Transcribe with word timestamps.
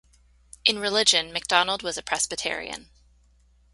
In 0.65 0.79
religion, 0.79 1.31
McDonald 1.31 1.83
was 1.83 1.95
a 1.95 2.01
Presbyterian. 2.01 2.89